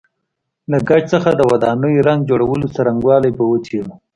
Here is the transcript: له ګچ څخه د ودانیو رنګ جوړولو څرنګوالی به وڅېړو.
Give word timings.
له 0.71 0.77
ګچ 0.87 1.03
څخه 1.13 1.29
د 1.35 1.41
ودانیو 1.51 2.05
رنګ 2.07 2.19
جوړولو 2.29 2.71
څرنګوالی 2.75 3.31
به 3.37 3.43
وڅېړو. 3.47 3.93